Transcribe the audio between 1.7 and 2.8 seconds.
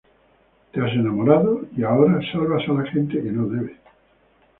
y, ahora, salvas a